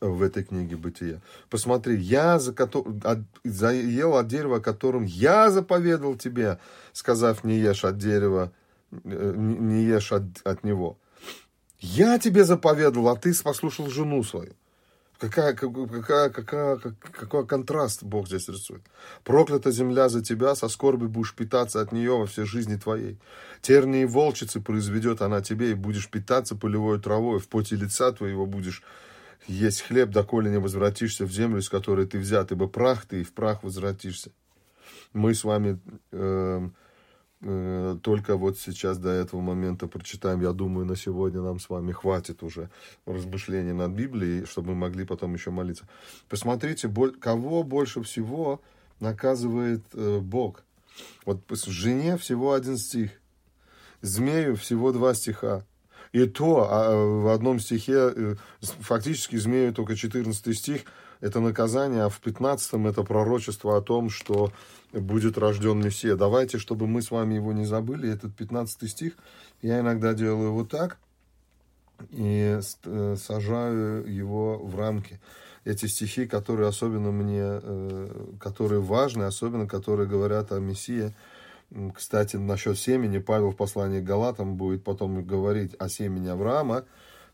в 0.00 0.22
этой 0.22 0.44
книге 0.44 0.76
Бытия. 0.76 1.20
Посмотри, 1.50 1.96
я 1.96 2.38
за, 2.38 2.52
от, 2.52 3.18
за, 3.44 3.72
ел 3.72 4.16
от 4.16 4.28
дерева, 4.28 4.56
о 4.56 4.60
котором 4.60 5.04
я 5.04 5.50
заповедал 5.50 6.16
тебе, 6.16 6.58
сказав, 6.92 7.44
не 7.44 7.58
ешь 7.58 7.84
от 7.84 7.98
дерева, 7.98 8.52
э, 8.90 9.34
не 9.36 9.84
ешь 9.84 10.12
от, 10.12 10.24
от 10.44 10.64
него. 10.64 10.98
Я 11.80 12.18
тебе 12.18 12.44
заповедал, 12.44 13.08
а 13.08 13.16
ты 13.16 13.32
послушал 13.42 13.88
жену 13.88 14.22
свою. 14.24 14.52
Какая, 15.18 15.52
какая, 15.52 16.30
какая, 16.30 16.76
какой 16.76 17.44
контраст 17.44 18.04
Бог 18.04 18.28
здесь 18.28 18.48
рисует. 18.48 18.82
Проклята 19.24 19.72
земля 19.72 20.08
за 20.08 20.22
тебя, 20.22 20.54
со 20.54 20.68
скорби 20.68 21.06
будешь 21.06 21.34
питаться 21.34 21.80
от 21.80 21.90
нее 21.90 22.16
во 22.16 22.26
всей 22.26 22.44
жизни 22.44 22.76
твоей. 22.76 23.18
Тернии 23.60 24.04
волчицы 24.04 24.60
произведет 24.60 25.20
она 25.20 25.42
тебе, 25.42 25.72
и 25.72 25.74
будешь 25.74 26.08
питаться 26.08 26.54
полевой 26.54 27.00
травой, 27.00 27.40
в 27.40 27.48
поте 27.48 27.74
лица 27.74 28.12
твоего 28.12 28.46
будешь 28.46 28.84
есть 29.48 29.80
хлеб, 29.82 30.10
доколе 30.10 30.50
не 30.50 30.58
возвратишься 30.58 31.24
в 31.24 31.32
землю, 31.32 31.62
с 31.62 31.68
которой 31.68 32.06
ты 32.06 32.18
взят, 32.18 32.52
ибо 32.52 32.68
прах 32.68 33.06
ты, 33.06 33.22
и 33.22 33.24
в 33.24 33.32
прах 33.32 33.64
возвратишься. 33.64 34.30
Мы 35.12 35.34
с 35.34 35.42
вами... 35.42 35.80
Э, 36.12 36.68
только 37.40 38.36
вот 38.36 38.58
сейчас 38.58 38.98
до 38.98 39.10
этого 39.10 39.40
момента 39.40 39.86
прочитаем. 39.86 40.40
Я 40.40 40.52
думаю, 40.52 40.86
на 40.86 40.96
сегодня 40.96 41.40
нам 41.40 41.60
с 41.60 41.68
вами 41.68 41.92
хватит 41.92 42.42
уже 42.42 42.68
размышлений 43.06 43.72
над 43.72 43.92
Библией, 43.92 44.44
чтобы 44.44 44.70
мы 44.70 44.74
могли 44.74 45.04
потом 45.04 45.34
еще 45.34 45.50
молиться. 45.50 45.86
Посмотрите, 46.28 46.92
кого 47.20 47.62
больше 47.62 48.02
всего 48.02 48.60
наказывает 48.98 49.84
э, 49.94 50.18
Бог. 50.18 50.64
Вот 51.24 51.40
жене 51.66 52.16
всего 52.18 52.54
один 52.54 52.76
стих, 52.76 53.12
змею 54.02 54.56
всего 54.56 54.92
два 54.92 55.14
стиха. 55.14 55.64
И 56.12 56.26
то 56.26 56.68
а, 56.70 56.94
в 56.94 57.28
одном 57.28 57.60
стихе, 57.60 58.12
э, 58.14 58.34
фактически 58.60 59.36
змею 59.36 59.74
только 59.74 59.96
14 59.96 60.56
стих, 60.56 60.82
это 61.20 61.40
наказание, 61.40 62.04
а 62.04 62.08
в 62.08 62.20
15 62.20 62.86
это 62.86 63.02
пророчество 63.02 63.76
о 63.76 63.80
том, 63.80 64.08
что 64.08 64.52
будет 64.92 65.36
рожден 65.36 65.80
Мессия. 65.80 66.14
Давайте, 66.14 66.58
чтобы 66.58 66.86
мы 66.86 67.02
с 67.02 67.10
вами 67.10 67.34
его 67.34 67.52
не 67.52 67.64
забыли, 67.64 68.12
этот 68.12 68.34
15 68.36 68.88
стих, 68.88 69.14
я 69.62 69.80
иногда 69.80 70.14
делаю 70.14 70.52
вот 70.52 70.70
так 70.70 70.98
и 72.10 72.60
э, 72.84 73.16
сажаю 73.16 74.06
его 74.06 74.58
в 74.58 74.78
рамки. 74.78 75.20
эти 75.64 75.86
стихи, 75.86 76.26
которые 76.26 76.68
особенно 76.68 77.10
мне, 77.10 77.42
э, 77.42 78.34
которые 78.40 78.80
важны, 78.80 79.24
особенно 79.24 79.66
которые 79.66 80.08
говорят 80.08 80.52
о 80.52 80.60
Мессии. 80.60 81.14
Кстати, 81.94 82.36
насчет 82.36 82.78
семени 82.78 83.18
Павел 83.18 83.50
в 83.50 83.56
послании 83.56 84.00
к 84.00 84.04
Галатам 84.04 84.56
будет 84.56 84.82
потом 84.84 85.22
говорить 85.24 85.74
о 85.78 85.88
семени 85.88 86.28
Авраама, 86.28 86.84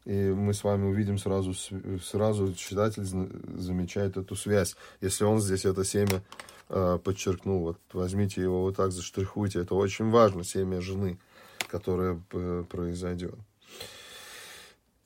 и 0.04 0.30
мы 0.30 0.52
с 0.52 0.64
вами 0.64 0.86
увидим 0.86 1.18
сразу, 1.18 1.54
сразу 2.02 2.52
читатель 2.54 3.04
замечает 3.04 4.16
эту 4.16 4.34
связь. 4.34 4.76
Если 5.00 5.24
он 5.24 5.40
здесь 5.40 5.64
это 5.64 5.84
семя 5.84 6.22
э, 6.68 6.98
подчеркнул, 7.02 7.60
вот 7.60 7.78
возьмите 7.92 8.42
его 8.42 8.62
вот 8.62 8.76
так, 8.76 8.90
заштрихуйте. 8.90 9.60
Это 9.60 9.74
очень 9.76 10.10
важно, 10.10 10.42
семя 10.42 10.80
жены, 10.80 11.18
которое 11.68 12.20
э, 12.32 12.64
произойдет. 12.68 13.36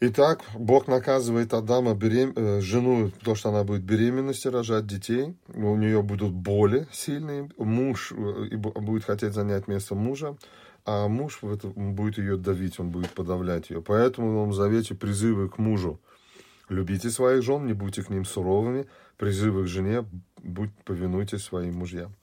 Итак, 0.00 0.44
Бог 0.54 0.86
наказывает 0.86 1.52
Адама, 1.52 1.92
берем... 1.92 2.32
Э, 2.36 2.60
жену, 2.60 3.10
то, 3.24 3.34
что 3.34 3.48
она 3.48 3.64
будет 3.64 3.82
беременности, 3.82 4.46
рожать 4.46 4.86
детей. 4.86 5.34
У 5.52 5.74
нее 5.74 6.02
будут 6.02 6.32
боли 6.32 6.86
сильные. 6.92 7.50
Муж 7.56 8.12
э, 8.12 8.56
будет 8.56 9.02
хотеть 9.02 9.32
занять 9.32 9.66
место 9.66 9.96
мужа, 9.96 10.36
а 10.84 11.08
муж 11.08 11.40
будет 11.42 12.18
ее 12.18 12.36
давить, 12.36 12.78
он 12.78 12.90
будет 12.90 13.10
подавлять 13.10 13.70
ее. 13.70 13.82
Поэтому 13.82 14.30
в 14.30 14.32
Новом 14.34 14.52
Завете 14.52 14.94
призывы 14.94 15.48
к 15.48 15.58
мужу. 15.58 15.98
Любите 16.68 17.10
своих 17.10 17.42
жен, 17.42 17.66
не 17.66 17.72
будьте 17.72 18.04
к 18.04 18.08
ним 18.08 18.24
суровыми. 18.24 18.86
Призывы 19.16 19.64
к 19.64 19.66
жене, 19.66 20.04
будь, 20.40 20.70
повинуйтесь 20.84 21.42
своим 21.42 21.74
мужьям. 21.74 22.14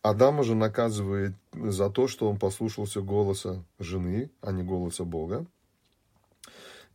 Адам 0.00 0.38
уже 0.38 0.54
наказывает 0.54 1.34
за 1.52 1.90
то, 1.90 2.08
что 2.08 2.30
он 2.30 2.38
послушался 2.38 3.02
голоса 3.02 3.62
жены, 3.78 4.30
а 4.40 4.52
не 4.52 4.62
голоса 4.62 5.04
Бога 5.04 5.44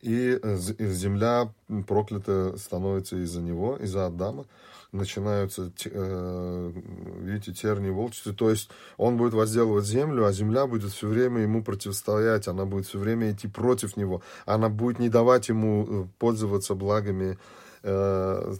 и 0.01 0.39
э, 0.41 0.57
земля 0.57 1.51
проклята 1.87 2.55
становится 2.57 3.17
из-за 3.17 3.41
него, 3.41 3.77
из-за 3.77 4.07
Адама. 4.07 4.45
Начинаются, 4.91 5.71
э, 5.85 6.71
видите, 7.21 7.53
терни 7.53 7.89
волчцы. 7.89 8.33
То 8.33 8.49
есть 8.49 8.69
он 8.97 9.17
будет 9.17 9.33
возделывать 9.33 9.85
землю, 9.85 10.25
а 10.25 10.31
земля 10.31 10.67
будет 10.67 10.91
все 10.91 11.07
время 11.07 11.41
ему 11.41 11.63
противостоять, 11.63 12.47
она 12.47 12.65
будет 12.65 12.85
все 12.85 12.99
время 12.99 13.31
идти 13.31 13.47
против 13.47 13.97
него, 13.97 14.21
она 14.45 14.69
будет 14.69 14.99
не 14.99 15.09
давать 15.09 15.49
ему 15.49 15.85
э, 15.87 16.05
пользоваться 16.19 16.75
благами 16.75 17.37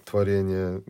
творения 0.05 0.83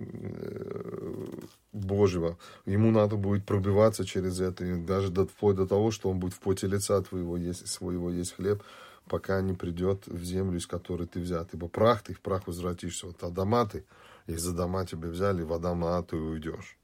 Божьего. 1.72 2.38
Ему 2.66 2.92
надо 2.92 3.16
будет 3.16 3.46
пробиваться 3.46 4.04
через 4.04 4.42
это, 4.42 4.66
и 4.66 4.76
даже 4.76 5.10
до, 5.10 5.26
вплоть 5.26 5.56
до 5.56 5.66
того, 5.66 5.90
что 5.90 6.10
он 6.10 6.20
будет 6.20 6.34
в 6.34 6.40
поте 6.40 6.68
лица 6.68 7.02
твоего 7.02 7.38
есть, 7.38 7.66
своего 7.66 8.10
есть 8.10 8.36
хлеб, 8.36 8.62
пока 9.10 9.42
не 9.42 9.54
придет 9.54 10.08
в 10.08 10.24
землю, 10.24 10.58
из 10.58 10.68
которой 10.68 11.08
ты 11.08 11.20
взят. 11.20 11.54
Ибо 11.54 11.68
прах 11.68 12.04
ты, 12.04 12.14
в 12.14 12.22
прах 12.22 12.48
возвратишься. 12.48 13.08
Вот 13.08 13.24
Адама 13.24 13.68
ты, 13.68 13.86
из 14.28 14.48
Адама 14.48 14.86
тебя 14.86 15.10
взяли, 15.10 15.44
в 15.44 15.54
Адама 15.54 16.02
ты 16.04 16.18
уйдешь. 16.18 16.78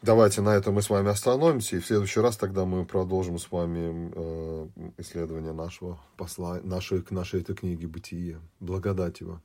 Давайте 0.00 0.42
на 0.42 0.54
этом 0.54 0.74
мы 0.74 0.82
с 0.82 0.90
вами 0.90 1.10
остановимся, 1.10 1.76
и 1.76 1.80
в 1.80 1.86
следующий 1.86 2.20
раз 2.20 2.36
тогда 2.36 2.64
мы 2.64 2.84
продолжим 2.84 3.36
с 3.36 3.50
вами 3.50 4.12
э, 4.14 4.68
исследование 4.98 5.52
нашего 5.52 5.98
посла, 6.16 6.60
нашей, 6.62 7.04
нашей 7.10 7.40
этой 7.40 7.56
книге 7.56 7.88
«Бытие». 7.88 8.40
Благодать 8.60 9.20
его. 9.20 9.42